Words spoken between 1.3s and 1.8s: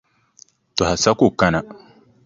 kana.